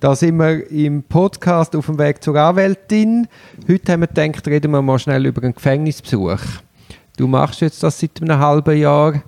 Da 0.00 0.14
sind 0.14 0.36
wir 0.36 0.70
im 0.70 1.02
Podcast 1.02 1.74
auf 1.74 1.86
dem 1.86 1.98
Weg 1.98 2.22
zur 2.22 2.36
Anwältin. 2.36 3.26
Heute 3.68 3.92
haben 3.92 4.02
wir 4.02 4.06
gedacht, 4.06 4.46
reden 4.46 4.70
wir 4.70 4.80
mal 4.80 4.96
schnell 5.00 5.26
über 5.26 5.42
einen 5.42 5.54
Gefängnisbesuch. 5.54 6.38
Du 7.16 7.26
machst 7.26 7.62
jetzt 7.62 7.82
das 7.82 7.98
seit 7.98 8.22
einem 8.22 8.38
halben 8.38 8.78
Jahr. 8.78 9.20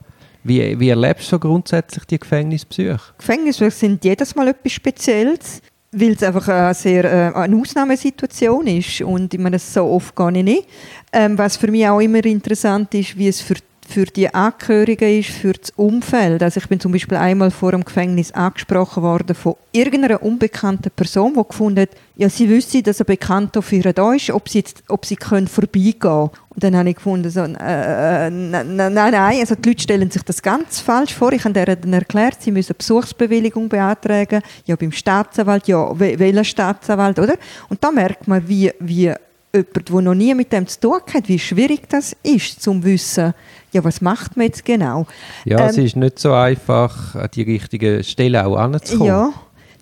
Wie, 0.45 0.79
wie 0.79 0.89
erlebst 0.91 1.33
du 1.33 1.41
grundsätzlich 1.41 2.05
die 2.05 2.21
Gefängnisbesuche? 2.21 3.15
Gefängnisbesuche 3.19 3.73
sind 3.73 4.05
jedes 4.05 4.37
Mal 4.37 4.47
etwas 4.47 4.71
Spezielles, 4.71 5.61
weil 5.91 6.13
es 6.13 6.23
einfach 6.23 6.47
eine 6.47 6.73
sehr 6.75 7.05
äh, 7.05 7.35
eine 7.35 7.57
Ausnahmesituation 7.57 8.69
ist 8.69 9.01
und 9.01 9.35
ich 9.35 9.41
meine, 9.41 9.59
so 9.59 9.87
oft 9.87 10.15
gar 10.15 10.31
nicht. 10.31 10.69
Ähm, 11.13 11.37
was 11.37 11.57
für 11.57 11.69
mich 11.69 11.89
auch 11.89 11.99
immer 11.99 12.25
interessant 12.25 12.95
ist, 12.95 13.19
wie 13.19 13.27
es 13.27 13.41
für 13.41 13.57
für 13.91 14.05
die 14.05 14.33
Angehörigen 14.33 15.19
ist, 15.19 15.31
für 15.31 15.53
das 15.53 15.71
Umfeld. 15.71 16.43
Also 16.43 16.59
ich 16.59 16.69
bin 16.69 16.79
zum 16.79 16.93
Beispiel 16.93 17.19
einmal 17.19 17.51
vor 17.51 17.73
dem 17.73 17.85
Gefängnis 17.85 18.31
angesprochen 18.33 19.03
worden 19.03 19.35
von 19.35 19.57
irgendeiner 19.73 20.23
unbekannten 20.23 20.91
Person, 20.91 21.35
die 21.35 21.43
gefunden 21.43 21.81
hat, 21.81 21.91
ja, 22.17 22.29
sie 22.29 22.49
wüsste, 22.49 22.83
dass 22.83 23.01
ein 23.01 23.07
Bekannter 23.07 23.63
für 23.63 23.77
ihr 23.77 23.93
da 23.93 24.13
ist, 24.13 24.31
ob 24.31 24.49
sie, 24.49 24.59
jetzt, 24.59 24.85
ob 24.89 25.07
sie 25.07 25.17
können 25.17 25.49
vorbeigehen 25.49 25.99
können. 25.99 26.31
Und 26.51 26.65
dann 26.65 26.77
habe 26.77 26.91
ich 26.91 26.97
gefunden, 26.97 27.31
so, 27.31 27.41
äh, 27.41 28.27
äh 28.27 28.31
nein, 28.31 28.77
nein, 28.77 28.93
nein, 28.93 29.41
also 29.41 29.55
die 29.55 29.71
Leute 29.71 29.83
stellen 29.83 30.11
sich 30.11 30.23
das 30.23 30.43
ganz 30.43 30.81
falsch 30.81 31.15
vor. 31.15 31.33
Ich 31.33 31.45
habe 31.45 31.59
ihnen 31.59 31.93
erklärt, 31.93 32.43
sie 32.43 32.53
müssen 32.53 32.77
Besuchsbewilligung 32.77 33.69
beantragen, 33.69 34.43
ja, 34.67 34.77
beim 34.77 34.93
Staatsanwalt, 34.93 35.67
ja, 35.67 35.99
welcher 35.99 36.45
Staatsanwalt, 36.45 37.19
oder? 37.19 37.35
Und 37.69 37.83
da 37.83 37.91
merkt 37.91 38.29
man, 38.29 38.47
wie, 38.47 38.73
wie 38.79 39.15
jemand, 39.53 39.89
der 39.89 40.01
noch 40.01 40.15
nie 40.15 40.35
mit 40.35 40.53
dem 40.53 40.67
zu 40.67 40.81
tun 40.81 41.01
hat, 41.13 41.29
wie 41.29 41.39
schwierig 41.39 41.89
das 41.89 42.17
ist, 42.23 42.63
zum 42.63 42.83
wissen, 42.85 43.35
ja, 43.73 43.85
was 43.85 44.01
macht 44.01 44.37
man 44.37 44.47
jetzt 44.47 44.65
genau? 44.65 45.07
Ja, 45.45 45.61
ähm, 45.61 45.67
es 45.71 45.79
ist 45.79 45.97
nicht 45.97 46.19
so 46.19 46.33
einfach, 46.33 47.15
an 47.15 47.29
die 47.35 47.43
richtige 47.43 48.03
Stelle 48.05 48.47
auch 48.47 48.57
anzukommen. 48.57 49.07
Ja. 49.07 49.33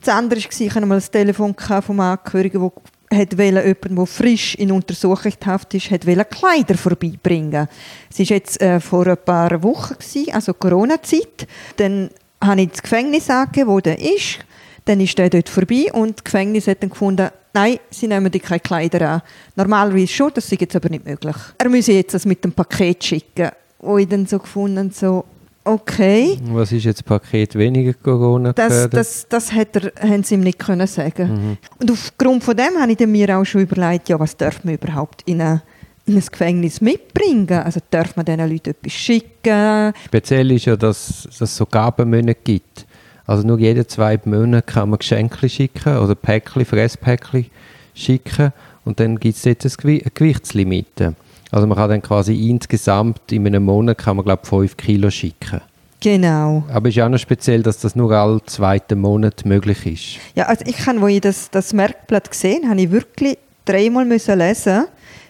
Das 0.01 0.15
andere 0.15 0.41
war, 0.41 0.61
ich 0.61 0.75
hatte 0.75 0.87
mal 0.87 0.99
ein 0.99 1.11
Telefon 1.11 1.55
vom 1.83 2.01
Angehörigen, 2.01 2.71
der 3.11 3.19
hat 3.19 3.39
jemanden, 3.39 3.97
der 3.97 4.07
frisch 4.07 4.55
in 4.55 4.71
Untersuchungshaft 4.71 5.75
ist, 5.75 5.91
hat 5.91 6.03
Kleider 6.03 6.77
vorbeibringen. 6.77 7.69
Es 8.10 8.19
war 8.19 8.27
jetzt 8.27 8.60
äh, 8.60 8.80
vor 8.80 9.07
ein 9.07 9.16
paar 9.25 9.63
Wochen, 9.63 9.95
gewesen, 9.95 10.32
also 10.32 10.55
Corona-Zeit. 10.55 11.47
Dann 11.77 12.10
habe 12.43 12.63
ich 12.63 12.71
das 12.71 12.82
Gefängnis 12.82 13.30
angegeben, 13.30 13.71
wo 13.71 13.80
der 13.80 13.99
ist. 13.99 14.38
Dann 14.85 15.01
ist 15.01 15.19
der 15.19 15.30
dort 15.30 15.49
vorbei 15.49 15.87
und 15.93 16.19
das 16.19 16.25
Gefängnis 16.25 16.66
hat 16.66 16.82
dann 16.82 16.91
gefunden, 16.91 17.29
nein, 17.59 17.78
sie 17.90 18.09
nehmen 18.09 18.30
dir 18.30 18.40
keine 18.40 18.60
Kleider 18.60 19.09
an. 19.09 19.23
Normalerweise 19.56 20.09
schon, 20.09 20.30
das 20.34 20.51
ist 20.51 20.60
jetzt 20.60 20.76
aber 20.76 20.88
nicht 20.88 21.04
möglich. 21.04 21.37
Er 21.59 21.68
müsse 21.68 21.92
jetzt 21.92 22.14
das 22.14 22.24
mit 22.24 22.42
dem 22.45 22.52
Paket 22.52 23.04
schicken 23.04 23.51
wo 23.80 23.96
ich 23.98 24.09
dann 24.09 24.26
so 24.26 24.38
gefunden 24.38 24.90
so 24.90 25.24
okay. 25.64 26.38
Was 26.51 26.73
ist 26.73 26.84
jetzt 26.84 27.04
Paket 27.04 27.54
weniger 27.54 27.92
Corona 27.95 28.52
das, 28.52 28.88
das, 28.90 29.26
das 29.29 29.52
hat 29.52 29.76
er, 29.76 29.92
haben 30.09 30.23
sie 30.23 30.34
ihm 30.34 30.40
nicht 30.40 30.59
können 30.59 30.86
sagen. 30.86 31.30
Mhm. 31.30 31.56
Und 31.80 31.90
aufgrund 31.90 32.45
von 32.45 32.56
dem 32.56 32.79
habe 32.80 32.92
ich 32.92 33.06
mir 33.06 33.38
auch 33.38 33.45
schon 33.45 33.62
überlegt, 33.62 34.09
ja, 34.09 34.18
was 34.18 34.36
darf 34.36 34.64
man 34.64 34.74
überhaupt 34.74 35.23
in, 35.26 35.40
eine, 35.40 35.62
in 36.06 36.16
ein 36.16 36.24
Gefängnis 36.24 36.80
mitbringen? 36.80 37.51
Also 37.51 37.80
darf 37.90 38.16
man 38.16 38.24
diesen 38.24 38.51
Leuten 38.51 38.70
etwas 38.70 38.92
schicken? 38.92 39.92
Speziell 40.06 40.51
ist 40.52 40.64
ja, 40.64 40.76
dass, 40.76 41.24
dass 41.24 41.40
es 41.40 41.56
so 41.56 41.66
Gabenmonate 41.66 42.38
gibt. 42.42 42.86
Also 43.29 43.46
nur 43.46 43.59
jede 43.59 43.87
zwei 43.87 44.18
Monate 44.24 44.62
kann 44.62 44.88
man 44.88 44.98
Geschenke 44.98 45.51
schicken 45.51 45.98
oder 45.98 46.15
Päckchen, 46.15 46.65
Fresspäckchen 46.65 47.46
schicken 47.95 48.54
und 48.87 48.98
dann 49.01 49.20
gibt 49.20 49.37
es 49.37 49.45
jetzt 49.45 49.66
ein 49.66 50.01
Gewichtslimite. 50.15 51.15
Also 51.51 51.66
man 51.66 51.76
kann 51.76 51.90
dann 51.90 52.02
quasi 52.02 52.48
insgesamt 52.48 53.30
in 53.30 53.46
einem 53.46 53.65
Monat 53.65 53.98
kann 53.98 54.16
man 54.16 54.24
glaube 54.24 54.40
ich 54.45 54.48
5 54.48 54.76
Kilo 54.79 55.10
schicken. 55.10 55.60
Genau. 56.01 56.65
Aber 56.73 56.88
es 56.88 56.96
ist 56.96 57.02
auch 57.02 57.09
noch 57.10 57.18
speziell, 57.18 57.62
dass 57.62 57.80
das 57.80 57.95
nur 57.95 58.12
alle 58.12 58.43
zweiten 58.46 58.98
Monat 58.98 59.45
möglich 59.45 59.85
ist. 59.85 60.20
Ja, 60.35 60.46
also 60.46 60.65
ich 60.66 60.87
habe, 60.87 61.01
wo 61.02 61.09
ich 61.09 61.20
das, 61.20 61.51
das 61.51 61.74
Merkblatt 61.74 62.30
gesehen 62.30 62.66
habe, 62.66 62.80
ich 62.80 62.90
wirklich 62.90 63.37
dreimal 63.66 64.06
müssen 64.06 64.38
lesen 64.38 64.87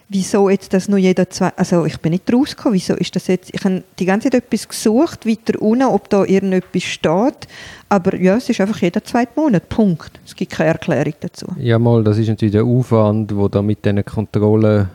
wieso 0.09 0.49
jetzt 0.49 0.73
das 0.73 0.89
nur 0.89 0.97
jeder 0.97 1.29
zwei, 1.29 1.51
also 1.55 1.85
ich 1.85 1.99
bin 1.99 2.11
nicht 2.11 2.31
rausgekommen, 2.33 2.73
wieso 2.73 2.95
ist 2.95 3.15
das 3.15 3.27
jetzt, 3.27 3.53
ich 3.53 3.63
habe 3.63 3.83
die 3.99 4.05
ganze 4.05 4.29
Zeit 4.29 4.43
etwas 4.43 4.67
gesucht, 4.67 5.25
weiter 5.25 5.61
unten, 5.61 5.85
ob 5.85 6.09
da 6.09 6.25
irgendetwas 6.25 6.83
steht, 6.83 7.47
aber 7.87 8.15
ja, 8.15 8.35
es 8.35 8.49
ist 8.49 8.59
einfach 8.59 8.81
jeder 8.81 9.03
zweite 9.03 9.31
Monat, 9.39 9.69
Punkt. 9.69 10.19
Es 10.25 10.35
gibt 10.35 10.51
keine 10.51 10.69
Erklärung 10.71 11.13
dazu. 11.19 11.45
Ja 11.57 11.77
mal, 11.77 12.03
das 12.03 12.17
ist 12.17 12.27
natürlich 12.27 12.53
der 12.53 12.65
Aufwand, 12.65 13.35
wo 13.35 13.47
da 13.47 13.61
mit 13.61 13.85
diesen 13.85 14.03
Kontrollen 14.03 14.89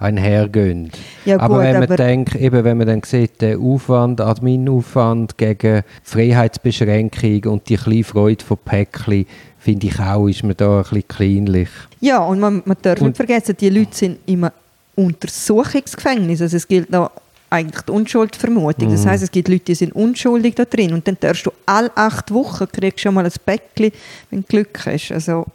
einhergehen. 0.00 0.90
Ja, 1.24 1.36
gut, 1.36 1.42
aber 1.42 1.58
wenn 1.58 1.74
man 1.74 1.82
aber 1.82 1.96
denkt, 1.96 2.34
eben 2.34 2.64
wenn 2.64 2.78
man 2.78 2.86
dann 2.86 3.02
sieht, 3.02 3.40
der 3.40 3.58
Aufwand, 3.58 4.20
Adminaufwand 4.20 5.36
gegen 5.36 5.82
Freiheitsbeschränkung 6.02 7.52
und 7.52 7.68
die 7.68 7.76
kleine 7.76 8.04
Freude 8.04 8.44
von 8.44 8.56
Päckchen, 8.64 9.26
finde 9.58 9.88
ich 9.88 10.00
auch, 10.00 10.26
ist 10.26 10.42
man 10.42 10.56
da 10.56 10.78
ein 10.78 10.82
bisschen 10.82 11.08
kleinlich. 11.08 11.68
Ja, 12.00 12.24
und 12.24 12.40
man, 12.40 12.62
man 12.64 12.76
darf 12.80 13.00
und, 13.00 13.08
nicht 13.08 13.16
vergessen, 13.16 13.56
die 13.60 13.68
Leute 13.68 13.94
sind 13.94 14.18
immer 14.26 14.52
Untersuchungsgefängnis. 15.00 16.42
Also 16.42 16.56
es 16.56 16.68
gilt 16.68 16.90
noch 16.90 17.10
eigentlich 17.50 17.82
die 17.82 17.92
Unschuldsvermutung. 17.92 18.90
Das 18.90 19.04
mhm. 19.04 19.10
heißt, 19.10 19.22
es 19.24 19.30
gibt 19.30 19.48
Leute, 19.48 19.64
die 19.64 19.74
sind 19.74 19.92
unschuldig 19.94 20.54
da 20.54 20.64
drin 20.64 20.92
und 20.92 21.06
dann 21.06 21.16
darfst 21.18 21.46
du 21.46 21.50
alle 21.66 21.90
acht 21.96 22.32
Wochen 22.32 22.66
kriegst 22.70 23.00
schon 23.00 23.14
mal 23.14 23.24
ein 23.24 23.32
Päckchen, 23.44 23.92
wenn 24.30 24.40
du 24.42 24.46
Glück 24.46 24.86
hast. 24.86 25.10
Also, 25.10 25.46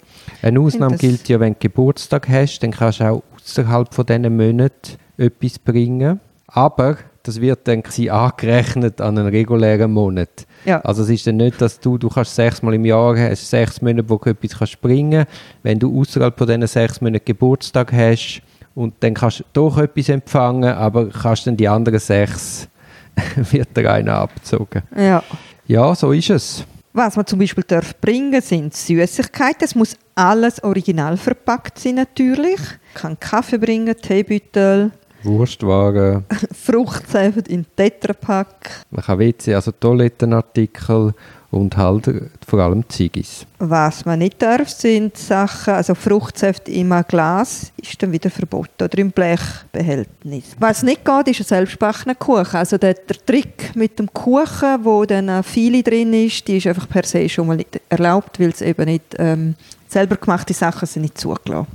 Eine 0.41 0.59
Ausnahme 0.59 0.97
gilt 0.97 1.27
ja, 1.29 1.39
wenn 1.39 1.53
du 1.53 1.59
Geburtstag 1.59 2.27
hast, 2.27 2.59
dann 2.59 2.71
kannst 2.71 2.99
du 2.99 3.05
auch 3.05 3.23
außerhalb 3.35 3.93
von 3.93 4.05
diesen 4.05 4.35
Monaten 4.35 4.97
etwas 5.17 5.57
bringen. 5.57 6.19
Aber 6.47 6.97
das 7.23 7.41
wird 7.41 7.67
dann 7.67 7.83
angerechnet 8.09 9.01
an 9.01 9.17
einen 9.17 9.27
regulären 9.27 9.91
Monat. 9.91 10.45
Ja. 10.65 10.79
Also 10.81 11.03
es 11.03 11.09
ist 11.09 11.27
dann 11.27 11.37
nicht, 11.37 11.59
dass 11.59 11.79
du, 11.79 11.97
du 11.97 12.09
kannst 12.09 12.35
sechsmal 12.35 12.75
im 12.75 12.85
Jahr 12.85 13.17
hast, 13.17 13.49
sechs 13.49 13.81
Monate, 13.81 14.09
wo 14.09 14.17
du 14.17 14.29
etwas 14.29 14.57
kannst 14.57 14.81
bringen 14.81 15.25
Wenn 15.63 15.79
du 15.79 15.99
außerhalb 15.99 16.37
von 16.37 16.47
diesen 16.47 16.67
sechs 16.67 17.01
Monaten 17.01 17.25
Geburtstag 17.25 17.91
hast 17.93 18.41
und 18.75 18.93
dann 18.99 19.13
kannst 19.13 19.39
du 19.39 19.43
doch 19.53 19.77
etwas 19.77 20.09
empfangen, 20.09 20.65
aber 20.65 21.09
kannst 21.09 21.47
dann 21.47 21.57
die 21.57 21.67
anderen 21.67 21.99
sechs, 21.99 22.67
wird 23.35 23.75
der 23.75 23.93
eine 23.93 24.13
abgezogen. 24.13 24.83
Ja. 24.95 25.23
Ja, 25.65 25.95
so 25.95 26.11
ist 26.11 26.29
es. 26.29 26.65
Was 26.93 27.15
man 27.15 27.25
zum 27.25 27.39
Beispiel 27.39 27.63
darf 27.67 27.95
bringen 27.99 28.41
sind 28.41 28.73
Süßigkeiten. 28.73 29.63
Es 29.65 29.75
muss 29.75 29.97
alles 30.13 30.63
original 30.63 31.17
verpackt 31.17 31.79
sein 31.79 31.95
natürlich. 31.95 32.59
Man 32.59 33.17
kann 33.17 33.19
Kaffee 33.19 33.57
bringen, 33.57 33.95
Teebüttel. 33.97 34.91
Wurstwagen. 35.23 36.23
Fruchtsäfte 36.53 37.51
in 37.51 37.65
Tetrapack. 37.75 38.85
Man 38.91 39.03
kann 39.03 39.19
WC, 39.19 39.55
also 39.55 39.71
Toilettenartikel 39.71 41.13
und 41.55 41.77
halt 41.77 42.11
vor 42.45 42.59
allem 42.59 42.87
Ziggis. 42.89 43.45
Was 43.59 44.05
man 44.05 44.19
nicht 44.19 44.41
darf, 44.41 44.69
sind 44.69 45.17
Sachen, 45.17 45.73
also 45.73 45.95
Fruchtsäfte 45.95 46.71
im 46.71 46.93
Glas 47.07 47.71
ist 47.81 48.01
dann 48.03 48.11
wieder 48.11 48.29
verboten 48.29 48.83
oder 48.83 48.97
im 48.97 49.11
Blechbehältnis. 49.11 50.55
Was 50.59 50.83
nicht 50.83 51.05
geht, 51.05 51.27
ist 51.29 51.39
ein 51.39 51.57
selbstbackener 51.57 52.15
Kuchen. 52.15 52.57
Also 52.57 52.77
der, 52.77 52.95
der 52.95 53.25
Trick 53.25 53.73
mit 53.75 53.97
dem 53.97 54.13
Kuchen, 54.13 54.83
wo 54.83 55.05
dann 55.05 55.43
viele 55.43 55.81
drin 55.81 56.13
ist, 56.13 56.45
die 56.47 56.57
ist 56.57 56.67
einfach 56.67 56.89
per 56.89 57.05
se 57.05 57.29
schon 57.29 57.47
mal 57.47 57.55
nicht 57.55 57.79
erlaubt, 57.87 58.39
weil 58.39 58.49
es 58.49 58.61
eben 58.61 58.85
nicht 58.85 59.15
ähm, 59.17 59.55
selber 59.87 60.17
gemachte 60.17 60.53
Sachen 60.53 60.85
sind 60.87 61.03
nicht 61.03 61.17
zugelassen. 61.17 61.67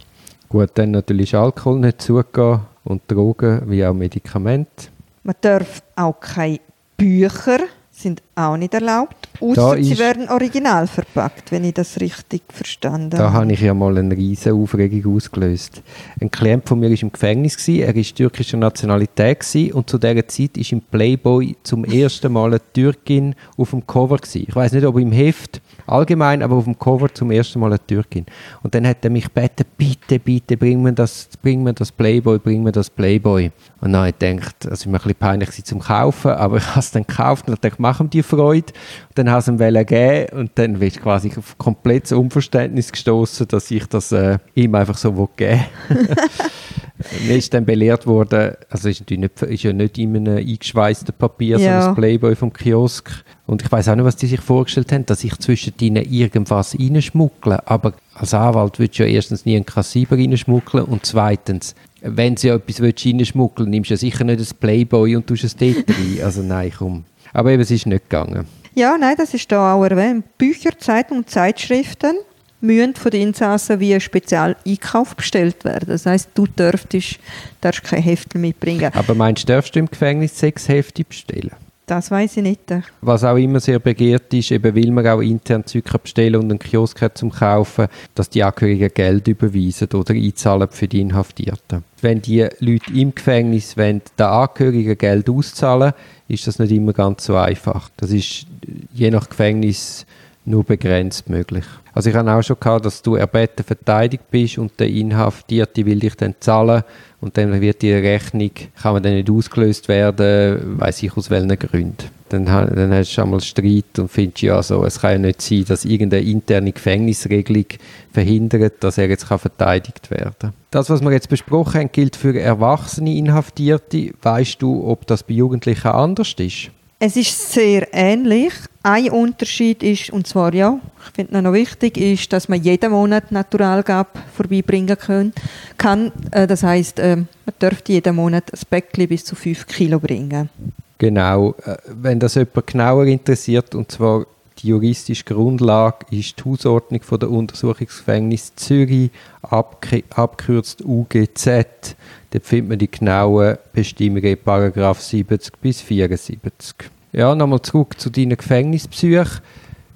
Gut, 0.48 0.70
dann 0.74 0.90
natürlich 0.90 1.34
Alkohol 1.34 1.80
nicht 1.80 2.02
zugehen 2.02 2.60
und 2.84 3.02
Drogen 3.08 3.62
wie 3.66 3.84
auch 3.86 3.94
Medikamente. 3.94 4.88
Man 5.22 5.36
darf 5.40 5.82
auch 5.96 6.20
keine 6.20 6.60
Bücher 6.96 7.60
sind 8.00 8.22
auch 8.34 8.56
nicht 8.56 8.74
erlaubt, 8.74 9.19
außer 9.40 9.82
sie 9.82 9.98
werden 9.98 10.28
original 10.28 10.86
verpackt, 10.86 11.52
wenn 11.52 11.64
ich 11.64 11.74
das 11.74 12.00
richtig 12.00 12.42
verstanden 12.48 13.18
habe. 13.18 13.24
Da 13.24 13.32
habe 13.32 13.52
ich 13.52 13.60
ja 13.60 13.74
mal 13.74 13.96
eine 13.96 14.16
riesige 14.16 14.54
Aufregung 14.54 15.16
ausgelöst. 15.16 15.82
Ein 16.20 16.30
Klient 16.30 16.68
von 16.68 16.80
mir 16.80 16.90
war 16.90 17.02
im 17.02 17.12
Gefängnis, 17.12 17.56
gewesen, 17.56 17.82
er 17.82 17.94
war 17.94 18.02
türkischer 18.02 18.56
Nationalität 18.56 19.40
gewesen, 19.40 19.72
und 19.72 19.88
zu 19.88 19.98
dieser 19.98 20.26
Zeit 20.26 20.56
war 20.56 20.72
im 20.72 20.80
Playboy 20.80 21.56
zum 21.62 21.84
ersten 21.84 22.32
Mal 22.32 22.48
eine 22.48 22.72
Türkin 22.72 23.34
auf 23.56 23.70
dem 23.70 23.86
Cover. 23.86 24.16
Gewesen. 24.16 24.44
Ich 24.48 24.54
weiß 24.54 24.72
nicht, 24.72 24.84
ob 24.84 24.98
im 24.98 25.12
Heft 25.12 25.60
allgemein, 25.86 26.42
aber 26.42 26.56
auf 26.56 26.64
dem 26.64 26.78
Cover 26.78 27.12
zum 27.12 27.30
ersten 27.30 27.60
Mal 27.60 27.68
eine 27.68 27.86
Türkin. 27.86 28.26
Und 28.62 28.74
dann 28.74 28.86
hat 28.86 29.04
er 29.04 29.10
mich 29.10 29.24
gebeten, 29.24 29.64
bitte, 29.76 30.18
bitte, 30.18 30.56
bring 30.56 30.82
mir 30.82 30.92
das, 30.92 31.28
bring 31.42 31.62
mir 31.62 31.74
das 31.74 31.92
Playboy, 31.92 32.38
bring 32.38 32.62
mir 32.62 32.72
das 32.72 32.90
Playboy. 32.90 33.50
Und 33.80 33.92
dann 33.92 34.02
habe 34.02 34.08
ich 34.10 34.18
gedacht, 34.18 34.64
es 34.66 34.86
war 34.86 34.92
mir 34.92 34.98
ein 34.98 35.02
bisschen 35.02 35.18
peinlich 35.18 35.64
zum 35.64 35.80
Kaufen, 35.80 36.30
aber 36.30 36.56
ich 36.58 36.66
habe 36.68 36.80
es 36.80 36.90
dann 36.90 37.06
gekauft 37.06 37.48
und 37.48 37.62
dachte, 37.62 37.76
mach 37.78 38.00
ihm 38.00 38.10
die 38.10 38.22
Freude. 38.22 38.72
Und 39.08 39.18
dann 39.24 39.38
ich 39.38 39.46
es 39.46 39.48
ihm 39.48 39.58
gegeben 39.58 40.38
und 40.38 40.50
dann 40.56 40.78
bin 40.78 40.88
ich 40.88 41.00
quasi 41.00 41.32
auf 41.36 41.56
komplettes 41.58 42.12
Unverständnis 42.12 42.92
gestoßen, 42.92 43.48
dass 43.48 43.70
ich 43.70 43.86
das 43.86 44.12
äh, 44.12 44.38
ihm 44.54 44.74
einfach 44.74 44.96
so 44.96 45.28
geben 45.36 45.64
Mir 47.26 47.36
ist 47.36 47.54
dann 47.54 47.64
belehrt 47.64 48.06
worden, 48.06 48.52
also 48.68 48.88
ist, 48.88 49.00
natürlich 49.00 49.20
nicht, 49.22 49.42
ist 49.42 49.62
ja 49.62 49.72
nicht 49.72 49.96
in 49.96 50.16
einem 50.16 50.36
eingeschweißten 50.36 51.14
Papier, 51.18 51.58
ja. 51.58 51.82
so 51.82 51.88
ein 51.88 51.94
Playboy 51.94 52.36
vom 52.36 52.52
Kiosk. 52.52 53.24
Und 53.46 53.62
ich 53.62 53.72
weiß 53.72 53.88
auch 53.88 53.94
nicht, 53.94 54.04
was 54.04 54.16
die 54.16 54.26
sich 54.26 54.40
vorgestellt 54.40 54.92
haben, 54.92 55.06
dass 55.06 55.24
ich 55.24 55.36
zwischen 55.38 55.72
ihnen 55.80 56.04
irgendwas 56.04 56.78
reinschmuggle. 56.78 57.66
Aber 57.66 57.94
als 58.14 58.34
Anwalt 58.34 58.78
würdest 58.78 58.98
du 58.98 59.04
ja 59.04 59.08
erstens 59.08 59.46
nie 59.46 59.56
einen 59.56 59.66
Kassiber 59.66 60.16
reinschmuggeln 60.16 60.84
und 60.84 61.06
zweitens, 61.06 61.74
wenn 62.02 62.34
du 62.34 62.48
ja 62.48 62.54
etwas 62.56 62.82
reinschmuggeln 62.82 63.70
nimmst 63.70 63.90
du 63.90 63.94
ja 63.94 63.98
sicher 63.98 64.24
nicht 64.24 64.40
ein 64.40 64.56
Playboy 64.58 65.16
und 65.16 65.26
tust 65.26 65.44
es 65.44 65.56
dort 65.56 65.88
rein. 65.88 66.18
Also 66.22 66.42
nein, 66.42 66.72
komm. 66.76 67.04
Aber 67.32 67.50
eben, 67.50 67.62
es 67.62 67.70
ist 67.70 67.86
nicht 67.86 68.10
gegangen. 68.10 68.46
Ja, 68.74 68.96
nein, 68.96 69.16
das 69.16 69.34
ist 69.34 69.50
da 69.50 69.74
auch 69.74 69.84
erwähnt. 69.84 70.24
Bücher, 70.38 70.78
Zeitungen, 70.78 71.26
Zeitschriften 71.26 72.16
müssen 72.60 72.94
von 72.94 73.10
den 73.10 73.28
Insassen 73.28 73.80
wie 73.80 73.94
ein 73.94 74.00
Spezialeinkauf 74.00 75.16
bestellt 75.16 75.64
werden. 75.64 75.88
Das 75.88 76.06
heisst, 76.06 76.30
du 76.34 76.46
dürftest, 76.46 77.18
darfst 77.60 77.84
kein 77.84 78.02
Heftel 78.02 78.40
mitbringen. 78.40 78.92
Aber 78.94 79.14
meinst 79.14 79.48
du, 79.48 79.52
darfst 79.52 79.74
du 79.74 79.80
im 79.80 79.86
Gefängnis 79.86 80.38
sechs 80.38 80.68
Hefte 80.68 81.04
bestellen? 81.04 81.52
Das 81.90 82.08
weiß 82.08 82.36
ich 82.36 82.44
nicht. 82.44 82.72
Was 83.00 83.24
auch 83.24 83.34
immer 83.34 83.58
sehr 83.58 83.80
begehrt 83.80 84.32
ist, 84.32 84.52
eben 84.52 84.76
weil 84.76 84.92
man 84.92 85.04
auch 85.08 85.20
intern 85.20 85.66
Zeug 85.66 85.86
bestellen 86.00 86.36
und 86.36 86.48
einen 86.48 86.60
Kiosk 86.60 87.02
hat 87.02 87.18
zum 87.18 87.32
Kaufen, 87.32 87.88
dass 88.14 88.30
die 88.30 88.44
Angehörigen 88.44 88.94
Geld 88.94 89.26
überweisen 89.26 89.88
oder 89.94 90.14
einzahlen 90.14 90.68
für 90.70 90.86
die 90.86 91.00
Inhaftierten. 91.00 91.82
Wenn 92.00 92.22
die 92.22 92.46
Leute 92.60 92.92
im 92.94 93.12
Gefängnis 93.12 93.76
wollen, 93.76 94.02
den 94.16 94.26
Angehörigen 94.26 94.96
Geld 94.96 95.28
auszahlen, 95.28 95.92
ist 96.28 96.46
das 96.46 96.60
nicht 96.60 96.70
immer 96.70 96.92
ganz 96.92 97.24
so 97.24 97.34
einfach. 97.34 97.90
Das 97.96 98.12
ist 98.12 98.46
je 98.94 99.10
nach 99.10 99.28
Gefängnis 99.28 100.06
nur 100.44 100.64
begrenzt 100.64 101.28
möglich. 101.28 101.64
Also 101.92 102.10
ich 102.10 102.16
habe 102.16 102.32
auch 102.32 102.42
schon 102.42 102.56
gehabt, 102.58 102.84
dass 102.84 103.02
du 103.02 103.16
erbeten 103.16 103.64
verteidigt 103.64 104.30
bist 104.30 104.58
und 104.58 104.78
der 104.78 104.88
Inhaftierte 104.88 105.84
will 105.84 105.98
dich 105.98 106.14
dann 106.14 106.34
zahlen 106.40 106.82
und 107.20 107.36
dann 107.36 107.60
wird 107.60 107.82
die 107.82 107.92
Rechnung, 107.92 108.50
kann 108.80 108.94
man 108.94 109.02
dann 109.02 109.14
nicht 109.14 109.30
ausgelöst 109.30 109.88
werden, 109.88 110.78
weiß 110.78 111.02
ich 111.02 111.16
aus 111.16 111.30
welchen 111.30 111.58
Gründen. 111.58 112.08
Dann, 112.30 112.44
dann 112.44 112.92
hast 112.92 113.10
du 113.10 113.14
schon 113.14 113.30
mal 113.30 113.40
Streit 113.40 113.98
und 113.98 114.08
findest 114.08 114.42
ja 114.42 114.62
so, 114.62 114.84
es 114.84 115.00
kann 115.00 115.12
ja 115.12 115.18
nicht 115.18 115.42
sein, 115.42 115.64
dass 115.64 115.84
irgendeine 115.84 116.24
interne 116.24 116.72
Gefängnisregelung 116.72 117.66
verhindert, 118.12 118.74
dass 118.84 118.98
er 118.98 119.08
jetzt 119.08 119.28
kann 119.28 119.40
verteidigt 119.40 120.12
werden. 120.12 120.52
Das, 120.70 120.88
was 120.90 121.02
wir 121.02 121.10
jetzt 121.10 121.28
besprochen 121.28 121.80
haben, 121.80 121.92
gilt 121.92 122.14
für 122.14 122.38
erwachsene 122.38 123.16
Inhaftierte. 123.16 124.12
Weißt 124.22 124.62
du, 124.62 124.86
ob 124.86 125.08
das 125.08 125.24
bei 125.24 125.34
Jugendlichen 125.34 125.88
anders 125.88 126.34
ist? 126.38 126.70
Es 127.02 127.16
ist 127.16 127.52
sehr 127.52 127.88
ähnlich. 127.92 128.52
Ein 128.82 129.08
Unterschied 129.08 129.82
ist, 129.82 130.10
und 130.10 130.26
zwar 130.26 130.52
ja, 130.52 130.78
ich 131.06 131.14
finde 131.14 131.40
noch 131.40 131.54
wichtig, 131.54 131.96
ist, 131.96 132.30
dass 132.30 132.46
man 132.46 132.62
jeden 132.62 132.92
Monat 132.92 133.32
Naturalgab 133.32 134.18
vorbeibringen 134.36 134.98
können, 134.98 135.32
kann. 135.78 136.12
Äh, 136.30 136.46
das 136.46 136.62
heißt, 136.62 136.98
äh, 136.98 137.16
man 137.16 137.54
dürfte 137.60 137.92
jeden 137.92 138.14
Monat 138.14 138.52
ein 138.52 138.60
Päckchen 138.68 139.08
bis 139.08 139.24
zu 139.24 139.34
5 139.34 139.66
Kilo 139.66 139.98
bringen. 139.98 140.50
Genau. 140.98 141.54
Äh, 141.64 141.76
wenn 141.86 142.20
das 142.20 142.34
jemand 142.34 142.66
genauer 142.66 143.06
interessiert, 143.06 143.74
und 143.74 143.90
zwar 143.90 144.26
die 144.62 144.68
juristische 144.68 145.24
Grundlage 145.24 146.06
ist 146.10 146.38
die 146.38 146.44
Hausordnung 146.44 147.02
von 147.02 147.18
der 147.18 147.30
Untersuchungsgefängnis 147.30 148.54
Zürich, 148.56 149.10
abgekürzt 149.42 150.84
UGZ. 150.84 151.96
Dort 152.30 152.44
findet 152.44 152.68
man 152.68 152.78
die 152.78 152.90
genauen 152.90 153.58
Bestimmungen 153.72 154.36
Paragraph 154.42 155.00
70 155.00 155.58
bis 155.60 155.80
74. 155.80 156.74
Ja, 157.12 157.34
nochmal 157.34 157.62
zurück 157.62 157.98
zu 157.98 158.10
deinen 158.10 158.36
Gefängnisbesuchen. 158.36 159.40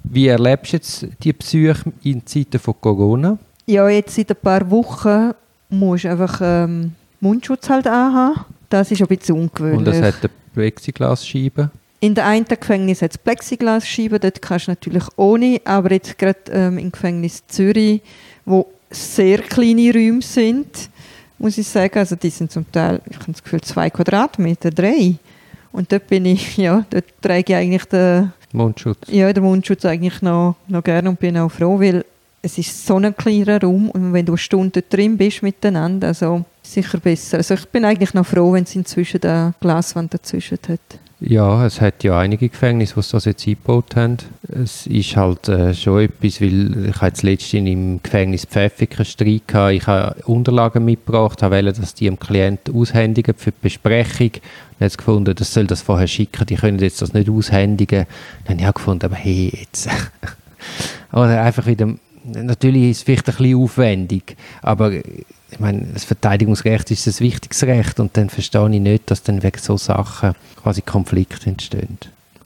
Wie 0.03 0.27
erlebst 0.27 0.73
du 0.73 0.77
jetzt 0.77 1.07
die 1.23 1.33
Besuche 1.33 1.93
in 2.03 2.25
Zeiten 2.25 2.59
von 2.59 2.75
Corona? 2.79 3.37
Ja, 3.65 3.89
jetzt 3.89 4.15
seit 4.15 4.29
ein 4.31 4.37
paar 4.41 4.69
Wochen 4.69 5.31
musst 5.69 6.03
du 6.03 6.11
einfach 6.11 6.39
ähm, 6.43 6.93
Mundschutz 7.19 7.69
halt 7.69 7.87
anhaben. 7.87 8.45
Das 8.69 8.91
ist 8.91 9.01
ein 9.01 9.07
bisschen 9.07 9.35
ungewöhnlich. 9.35 9.79
Und 9.79 9.87
es 9.87 10.01
hat 10.01 10.15
eine 10.21 10.29
Plexiglasscheibe? 10.53 11.71
In 12.05 12.13
der 12.13 12.27
einen 12.27 12.45
Gefängnis 12.45 13.01
hat 13.01 13.13
es 13.13 13.17
Plexiglasscheiben, 13.17 14.19
dort 14.19 14.39
kannst 14.39 14.67
du 14.67 14.71
natürlich 14.73 15.05
ohne, 15.15 15.59
aber 15.65 15.91
jetzt 15.91 16.19
gerade 16.19 16.37
ähm, 16.51 16.77
im 16.77 16.91
Gefängnis 16.91 17.41
Zürich, 17.47 18.03
wo 18.45 18.67
sehr 18.91 19.39
kleine 19.39 19.91
Räume 19.91 20.21
sind, 20.21 20.91
muss 21.39 21.57
ich 21.57 21.67
sagen. 21.67 21.97
Also 21.97 22.15
die 22.15 22.29
sind 22.29 22.51
zum 22.51 22.71
Teil, 22.71 23.01
ich 23.09 23.17
habe 23.17 23.31
das 23.31 23.41
Gefühl, 23.41 23.61
zwei 23.61 23.89
Quadratmeter, 23.89 24.69
drei. 24.69 25.15
Und 25.71 25.91
dort 25.91 26.05
bin 26.05 26.27
ich, 26.27 26.57
ja, 26.57 26.85
dort 26.91 27.05
trage 27.23 27.43
ich 27.47 27.55
eigentlich 27.55 27.85
den 27.85 28.31
Mundschutz. 28.53 28.99
Ja, 29.07 29.33
den 29.33 29.43
Mundschutz 29.43 29.83
eigentlich 29.83 30.21
noch, 30.21 30.57
noch 30.67 30.83
gerne 30.83 31.09
und 31.09 31.19
bin 31.19 31.35
auch 31.39 31.49
froh, 31.49 31.79
weil 31.79 32.05
es 32.43 32.59
ist 32.59 32.85
so 32.85 32.97
ein 32.97 33.17
kleiner 33.17 33.59
Raum 33.59 33.89
und 33.89 34.13
wenn 34.13 34.27
du 34.27 34.33
eine 34.33 34.37
Stunde 34.37 34.83
drin 34.83 35.17
bist 35.17 35.41
miteinander, 35.41 36.09
also 36.09 36.45
sicher 36.61 36.99
besser. 36.99 37.37
Also 37.37 37.55
ich 37.55 37.65
bin 37.69 37.83
eigentlich 37.83 38.13
noch 38.13 38.27
froh, 38.27 38.53
wenn 38.53 38.65
es 38.65 38.75
inzwischen 38.75 39.23
eine 39.23 39.55
Glaswand 39.59 40.13
dazwischen 40.13 40.59
hat. 40.69 40.99
Ja, 41.21 41.65
es 41.65 41.79
hat 41.79 42.03
ja 42.03 42.19
einige 42.19 42.49
Gefängnisse, 42.49 42.95
die 42.95 43.11
das 43.11 43.23
jetzt 43.23 43.47
eingebaut 43.47 43.95
haben. 43.95 44.17
Es 44.49 44.85
ist 44.85 45.15
halt 45.15 45.47
äh, 45.47 45.73
schon 45.73 46.01
etwas, 46.01 46.41
weil 46.41 46.87
ich 46.89 47.01
jetzt 47.01 47.23
letztens 47.23 47.69
im 47.69 48.03
Gefängnis 48.03 48.45
Pfäffiker 48.45 48.99
einen 48.99 49.05
Streit 49.05 49.53
hatte. 49.53 49.73
Ich 49.73 49.87
habe 49.87 50.21
Unterlagen 50.25 50.83
mitgebracht, 50.83 51.41
wollte, 51.41 51.71
dass 51.71 51.93
die 51.93 52.05
dem 52.05 52.19
Klienten 52.19 52.75
aushändigen 52.75 53.33
für 53.37 53.51
die 53.51 53.57
Besprechung. 53.61 54.31
Und 54.33 54.81
jetzt 54.81 54.97
gefunden, 54.97 55.33
das 55.33 55.53
soll 55.53 55.67
das 55.67 55.81
vorher 55.81 56.07
schicken, 56.07 56.45
die 56.47 56.55
können 56.55 56.79
jetzt 56.79 57.01
das 57.01 57.13
nicht 57.13 57.29
aushändigen. 57.29 58.07
Dann 58.45 58.57
habe 58.57 58.67
ich 58.67 58.73
gefunden, 58.75 59.05
aber 59.05 59.15
hey, 59.15 59.53
jetzt. 59.57 59.87
Oder 61.13 61.41
einfach 61.41 61.65
wieder, 61.65 61.93
natürlich 62.25 62.91
ist 62.91 62.97
es 62.97 63.03
vielleicht 63.03 63.29
ein 63.29 63.35
bisschen 63.35 63.57
aufwendig, 63.57 64.35
aber 64.61 64.91
ich 64.91 65.59
meine, 65.59 65.87
das 65.93 66.03
Verteidigungsrecht 66.03 66.91
ist 66.91 67.07
das 67.07 67.21
wichtigste 67.21 67.67
Recht 67.67 67.99
und 67.99 68.17
dann 68.17 68.29
verstehe 68.29 68.69
ich 68.69 68.79
nicht, 68.79 69.09
dass 69.11 69.23
dann 69.23 69.43
wegen 69.43 69.59
so 69.59 69.77
Sachen 69.77 70.33
quasi 70.61 70.81
Konflikte 70.81 71.49
entstehen. 71.49 71.97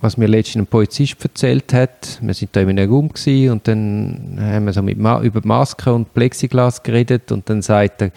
Was 0.02 0.16
mir 0.16 0.28
letztens 0.28 0.64
ein 0.64 0.68
Polizist 0.68 1.22
erzählt 1.24 1.74
hat, 1.74 2.20
wir 2.22 2.34
sind 2.34 2.56
da 2.56 2.62
in 2.62 2.70
einem 2.70 2.90
Raum 2.90 3.10
und 3.10 3.68
dann 3.68 4.38
haben 4.40 4.66
wir 4.66 4.74
so 4.74 4.82
mit 4.82 4.98
Ma 4.98 5.22
über 5.22 5.42
Masken 5.44 5.94
und 5.94 6.14
Plexiglas 6.14 6.84
geredet 6.84 7.32
und 7.32 7.50
dann 7.50 7.62
sagt 7.62 8.04
er, 8.04 8.12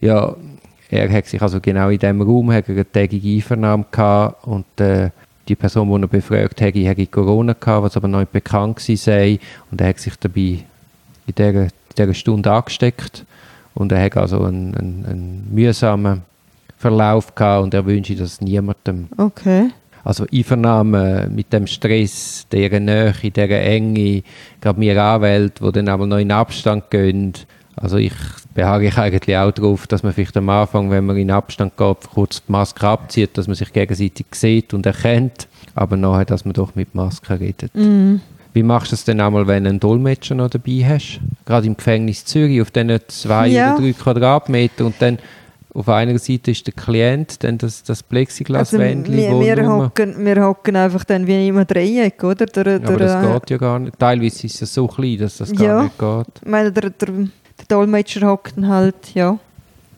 ja, 0.00 0.36
er 0.90 1.10
hat 1.10 1.26
sich 1.26 1.40
also 1.40 1.60
genau 1.60 1.88
in 1.88 1.98
diesem 1.98 2.20
Raum 2.20 2.52
hat 2.52 2.68
eine 2.68 2.84
tägige 2.84 3.36
Einvernahme 3.36 3.86
gehabt 3.90 4.46
und 4.46 4.80
äh, 4.80 5.10
die 5.48 5.56
Person, 5.56 5.88
die 5.88 6.02
er 6.02 6.08
befragt 6.08 6.60
hat, 6.60 6.74
hatte 6.74 7.06
Corona 7.06 7.54
gehabt, 7.54 7.84
was 7.84 7.96
aber 7.96 8.08
noch 8.08 8.20
nicht 8.20 8.32
bekannt 8.32 8.80
sei 8.80 9.38
und 9.70 9.80
er 9.80 9.88
hat 9.88 9.98
sich 9.98 10.16
dabei 10.16 10.64
in 11.26 11.70
dieser, 11.96 12.14
Stunde 12.14 12.50
angesteckt 12.50 13.24
und 13.74 13.92
er 13.92 14.04
hat 14.04 14.16
also 14.16 14.42
einen, 14.42 14.74
einen, 14.74 15.06
einen 15.06 15.48
mühsamen 15.52 16.22
Verlauf 16.76 17.34
gehabt 17.34 17.64
und 17.64 17.74
er 17.74 17.86
wünscht 17.86 18.18
das 18.18 18.40
niemandem. 18.40 19.08
Okay. 19.16 19.70
Also 20.04 20.26
Einvernahme 20.30 21.30
mit 21.34 21.50
dem 21.52 21.66
Stress, 21.66 22.46
dieser 22.52 22.78
Nähe, 22.78 23.14
dieser 23.22 23.48
Enge, 23.48 24.22
gerade 24.60 24.78
mir 24.78 25.02
Anwälte, 25.02 25.64
die 25.64 25.72
dann 25.72 25.88
aber 25.88 26.06
noch 26.06 26.18
in 26.18 26.30
Abstand 26.30 26.90
gehen. 26.90 27.32
Also 27.74 27.96
ich 27.96 28.12
beharre 28.52 28.84
ich 28.84 28.98
eigentlich 28.98 29.36
auch 29.36 29.50
darauf, 29.50 29.86
dass 29.86 30.02
man 30.02 30.12
vielleicht 30.12 30.36
am 30.36 30.50
Anfang, 30.50 30.90
wenn 30.90 31.06
man 31.06 31.16
in 31.16 31.30
Abstand 31.30 31.76
geht, 31.76 32.10
kurz 32.12 32.42
die 32.44 32.52
Maske 32.52 32.86
abzieht, 32.86 33.36
dass 33.38 33.46
man 33.46 33.56
sich 33.56 33.72
gegenseitig 33.72 34.26
sieht 34.32 34.74
und 34.74 34.84
erkennt, 34.84 35.48
aber 35.74 35.96
nachher, 35.96 36.26
dass 36.26 36.44
man 36.44 36.52
doch 36.52 36.74
mit 36.74 36.94
Maske 36.94 37.40
redet. 37.40 37.74
Mm. 37.74 38.16
Wie 38.54 38.62
machst 38.62 38.92
du 38.92 38.94
es 38.94 39.04
denn 39.04 39.20
einmal, 39.20 39.46
wenn 39.46 39.64
du 39.64 39.70
einen 39.70 39.80
Dolmetscher 39.80 40.36
noch 40.36 40.48
dabei 40.48 40.86
hast? 40.88 41.20
Gerade 41.44 41.66
im 41.66 41.76
Gefängnis 41.76 42.24
Zürich, 42.24 42.62
auf 42.62 42.70
diesen 42.70 42.98
zwei 43.08 43.48
ja. 43.48 43.74
oder 43.74 43.82
drei 43.82 43.92
Quadratmeter 43.92 44.86
und 44.86 44.94
dann 45.00 45.18
auf 45.74 45.88
einer 45.88 46.16
Seite 46.18 46.52
ist 46.52 46.64
der 46.68 46.72
Klient, 46.72 47.42
dann 47.42 47.58
das, 47.58 47.82
das 47.82 48.04
Plexiglaswändchen. 48.04 49.12
Also 49.12 49.40
wir, 49.40 49.56
wir, 49.56 49.68
hocken, 49.68 50.24
wir 50.24 50.44
hocken 50.44 50.76
einfach 50.76 51.02
dann 51.02 51.26
wie 51.26 51.48
immer 51.48 51.64
Dreieck, 51.64 52.22
oder? 52.22 52.46
Der, 52.46 52.78
der, 52.78 52.88
aber 52.88 52.96
das 52.96 53.40
geht 53.40 53.50
ja 53.50 53.56
gar 53.56 53.80
nicht. 53.80 53.98
Teilweise 53.98 54.46
ist 54.46 54.62
es 54.62 54.72
so 54.72 54.86
klein, 54.86 55.18
dass 55.18 55.38
das 55.38 55.52
gar 55.52 55.82
nicht 55.82 55.98
geht. 55.98 56.26
Ich 56.42 56.48
meine, 56.48 56.70
der, 56.70 56.90
der, 56.90 57.08
der 57.08 57.66
Dolmetscher 57.66 58.28
hockt 58.28 58.54
halt, 58.62 59.14
ja, 59.14 59.36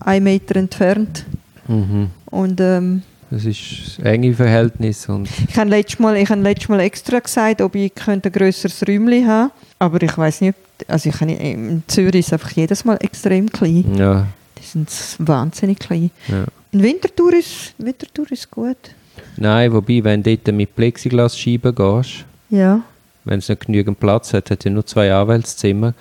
einen 0.00 0.25
Meter 0.25 0.57
entfernt. 0.57 1.26
Mhm. 1.69 2.09
Und 2.31 2.59
ähm, 2.62 3.02
das 3.30 3.45
ist 3.45 3.99
ein 4.00 4.06
enge 4.06 4.35
Verhältnis. 4.35 5.09
Und 5.09 5.28
ich 5.49 5.56
habe 5.56 5.71
letztes 5.71 5.99
Mal, 5.99 6.16
ich 6.16 6.28
habe 6.28 6.42
letztes 6.42 6.68
Mal 6.68 6.80
extra 6.80 7.18
gesagt, 7.18 7.61
ob 7.61 7.75
ich 7.75 7.92
ein 8.06 8.23
grösseres 8.23 8.83
Räumchen 8.87 9.26
haben 9.26 9.50
aber 9.78 10.02
ich 10.02 10.16
weiß 10.16 10.40
nicht, 10.42 10.59
also 10.88 11.09
ich 11.09 11.21
nicht, 11.21 11.40
in 11.40 11.83
Zürich 11.87 12.26
ist 12.26 12.33
einfach 12.33 12.50
jedes 12.52 12.85
Mal 12.85 12.97
extrem 13.00 13.50
klein. 13.50 13.85
Ja. 13.97 14.26
Die 14.59 14.64
sind 14.64 14.90
wahnsinnig 15.18 15.78
klein. 15.78 16.11
Ja. 16.28 16.45
In 16.73 16.83
Winterthur 16.83 17.35
ist, 17.35 17.75
Winterthur 17.78 18.30
ist 18.30 18.50
gut. 18.50 18.76
Nein, 19.37 19.73
wobei, 19.73 20.02
wenn 20.02 20.23
du 20.23 20.37
dort 20.37 20.54
mit 20.54 20.75
Plexiglasscheiben 20.75 21.75
gehst, 21.75 22.25
ja. 22.50 22.80
wenn 23.25 23.38
es 23.38 23.49
nicht 23.49 23.66
genügend 23.66 24.00
Platz 24.00 24.33
hat, 24.33 24.50
hat 24.50 24.64
ja 24.64 24.71
nur 24.71 24.85
zwei 24.87 25.12
Anwaltszimmer, 25.12 25.95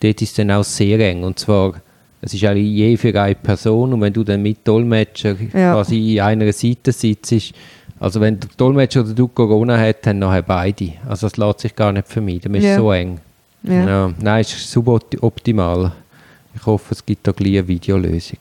dort 0.00 0.22
ist 0.22 0.30
es 0.30 0.34
dann 0.34 0.50
auch 0.50 0.64
sehr 0.64 0.98
eng. 1.00 1.22
Und 1.22 1.38
zwar 1.38 1.74
es 2.22 2.34
ist 2.34 2.44
eigentlich 2.44 2.68
je 2.68 2.96
für 2.96 3.18
eine 3.20 3.34
Person 3.34 3.92
und 3.94 4.00
wenn 4.00 4.12
du 4.12 4.24
dann 4.24 4.42
mit 4.42 4.66
Dolmetscher 4.66 5.36
ja. 5.54 5.72
quasi 5.74 6.16
in 6.16 6.20
einer 6.20 6.52
Seite 6.52 6.92
sitzt, 6.92 7.54
also 7.98 8.20
wenn 8.20 8.38
der 8.38 8.50
Dolmetscher 8.56 9.00
oder 9.00 9.14
du 9.14 9.28
Corona 9.28 9.78
hat, 9.78 10.06
dann 10.06 10.18
nachher 10.18 10.42
beide. 10.42 10.92
Also 11.08 11.28
das 11.28 11.36
lässt 11.36 11.60
sich 11.60 11.74
gar 11.74 11.92
nicht 11.92 12.08
vermeiden, 12.08 12.52
man 12.52 12.60
ist 12.60 12.66
ja. 12.66 12.76
so 12.76 12.92
eng. 12.92 13.20
Ja. 13.62 13.86
Ja. 13.86 14.14
Nein, 14.20 14.40
es 14.40 14.54
ist 14.54 14.70
suboptimal. 14.70 15.92
Ich 16.54 16.66
hoffe, 16.66 16.94
es 16.94 17.04
gibt 17.04 17.26
da 17.26 17.32
gleich 17.32 17.58
eine 17.58 17.68
Videolösung. 17.68 18.38